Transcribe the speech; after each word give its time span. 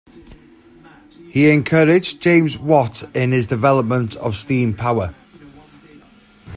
He 1.29 1.51
encouraged 1.51 2.21
James 2.23 2.57
Watt 2.57 3.03
in 3.15 3.31
his 3.31 3.45
development 3.45 4.15
of 4.15 4.35
steam 4.35 4.73
power. 4.73 5.13